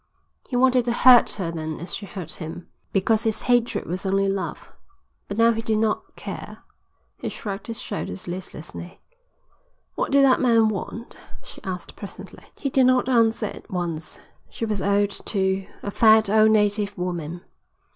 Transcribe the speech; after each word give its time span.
He 0.49 0.55
wanted 0.55 0.85
to 0.85 0.91
hurt 0.93 1.29
her 1.33 1.51
then 1.51 1.79
as 1.79 1.93
she 1.93 2.07
hurt 2.07 2.31
him, 2.31 2.67
because 2.91 3.21
his 3.23 3.43
hatred 3.43 3.85
was 3.85 4.03
only 4.03 4.27
love. 4.27 4.73
But 5.27 5.37
now 5.37 5.51
he 5.51 5.61
did 5.61 5.77
not 5.77 6.15
care. 6.15 6.63
He 7.17 7.29
shrugged 7.29 7.67
his 7.67 7.79
shoulders 7.79 8.27
listlessly. 8.27 8.99
"What 9.93 10.11
did 10.11 10.25
that 10.25 10.41
man 10.41 10.69
want?" 10.69 11.19
she 11.43 11.61
asked 11.63 11.95
presently. 11.95 12.45
He 12.55 12.71
did 12.71 12.87
not 12.87 13.07
answer 13.07 13.45
at 13.45 13.69
once. 13.69 14.17
She 14.49 14.65
was 14.65 14.81
old 14.81 15.11
too, 15.11 15.67
a 15.83 15.91
fat 15.91 16.31
old 16.31 16.49
native 16.49 16.97
woman. 16.97 17.41